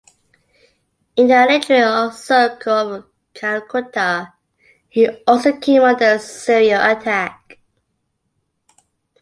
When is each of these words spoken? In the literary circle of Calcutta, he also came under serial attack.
In 1.15 1.27
the 1.27 1.45
literary 1.47 2.11
circle 2.13 2.95
of 2.95 3.05
Calcutta, 3.35 4.33
he 4.89 5.07
also 5.27 5.53
came 5.57 5.83
under 5.83 6.17
serial 6.17 6.81
attack. 6.81 7.59